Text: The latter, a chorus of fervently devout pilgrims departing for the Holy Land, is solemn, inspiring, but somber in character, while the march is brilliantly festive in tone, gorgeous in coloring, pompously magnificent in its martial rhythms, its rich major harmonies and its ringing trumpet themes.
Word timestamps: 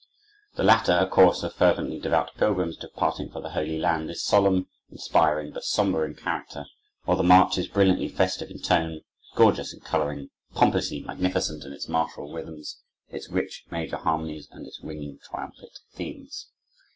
The 0.55 0.63
latter, 0.63 0.97
a 0.99 1.05
chorus 1.05 1.43
of 1.43 1.53
fervently 1.53 1.99
devout 1.99 2.31
pilgrims 2.35 2.75
departing 2.75 3.29
for 3.29 3.39
the 3.39 3.51
Holy 3.51 3.77
Land, 3.77 4.09
is 4.09 4.23
solemn, 4.25 4.67
inspiring, 4.89 5.51
but 5.53 5.63
somber 5.63 6.07
in 6.07 6.15
character, 6.15 6.65
while 7.03 7.17
the 7.17 7.21
march 7.21 7.55
is 7.59 7.67
brilliantly 7.67 8.07
festive 8.09 8.49
in 8.49 8.63
tone, 8.63 9.01
gorgeous 9.35 9.73
in 9.75 9.81
coloring, 9.81 10.31
pompously 10.55 11.01
magnificent 11.01 11.65
in 11.65 11.71
its 11.71 11.87
martial 11.87 12.33
rhythms, 12.33 12.79
its 13.09 13.29
rich 13.29 13.65
major 13.69 13.97
harmonies 13.97 14.47
and 14.49 14.65
its 14.65 14.79
ringing 14.81 15.19
trumpet 15.23 15.77
themes. 15.93 16.47